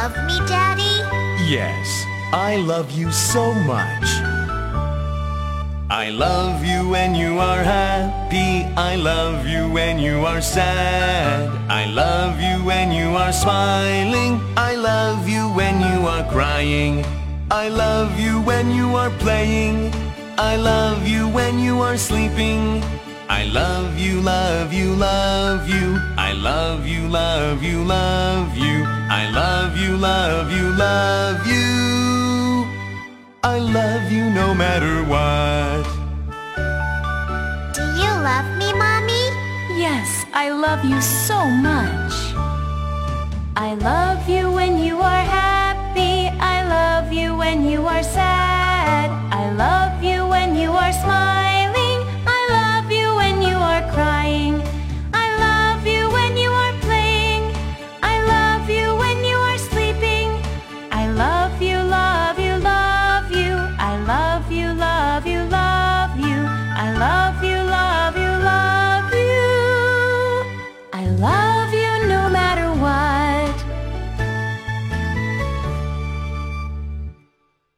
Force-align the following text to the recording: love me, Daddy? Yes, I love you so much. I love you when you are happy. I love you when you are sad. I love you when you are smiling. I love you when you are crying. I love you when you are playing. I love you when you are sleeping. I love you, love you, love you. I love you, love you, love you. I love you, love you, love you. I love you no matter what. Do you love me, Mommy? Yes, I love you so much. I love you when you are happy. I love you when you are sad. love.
love 0.00 0.16
me, 0.24 0.38
Daddy? 0.48 0.94
Yes, 1.44 1.86
I 2.32 2.56
love 2.56 2.90
you 2.90 3.12
so 3.12 3.52
much. 3.52 4.08
I 5.90 6.08
love 6.08 6.64
you 6.64 6.88
when 6.88 7.14
you 7.14 7.38
are 7.38 7.62
happy. 7.62 8.64
I 8.76 8.96
love 8.96 9.46
you 9.46 9.68
when 9.70 9.98
you 9.98 10.24
are 10.24 10.40
sad. 10.40 11.50
I 11.68 11.84
love 11.84 12.40
you 12.40 12.64
when 12.64 12.90
you 12.92 13.08
are 13.22 13.32
smiling. 13.32 14.40
I 14.56 14.72
love 14.74 15.28
you 15.28 15.52
when 15.52 15.76
you 15.88 16.08
are 16.08 16.24
crying. 16.32 17.04
I 17.50 17.68
love 17.68 18.18
you 18.18 18.40
when 18.40 18.72
you 18.72 18.96
are 18.96 19.12
playing. 19.24 19.92
I 20.38 20.56
love 20.56 21.06
you 21.06 21.28
when 21.28 21.58
you 21.58 21.82
are 21.82 21.98
sleeping. 21.98 22.80
I 23.30 23.44
love 23.44 23.96
you, 23.96 24.20
love 24.20 24.72
you, 24.72 24.92
love 24.92 25.68
you. 25.68 26.00
I 26.18 26.32
love 26.32 26.84
you, 26.84 27.06
love 27.06 27.62
you, 27.62 27.84
love 27.84 28.56
you. 28.58 28.82
I 29.08 29.30
love 29.30 29.76
you, 29.78 29.96
love 29.96 30.50
you, 30.50 30.70
love 30.70 31.46
you. 31.46 32.66
I 33.44 33.58
love 33.60 34.10
you 34.10 34.24
no 34.30 34.52
matter 34.52 35.04
what. 35.04 35.86
Do 37.72 37.82
you 38.02 38.10
love 38.28 38.48
me, 38.58 38.72
Mommy? 38.72 39.24
Yes, 39.78 40.26
I 40.34 40.50
love 40.50 40.84
you 40.84 41.00
so 41.00 41.38
much. 41.48 42.14
I 43.54 43.74
love 43.74 44.28
you 44.28 44.50
when 44.50 44.82
you 44.82 44.98
are 44.98 45.24
happy. 45.38 46.36
I 46.40 46.64
love 46.66 47.12
you 47.12 47.36
when 47.36 47.64
you 47.64 47.86
are 47.86 48.02
sad. 48.02 48.59
love. 71.18 71.59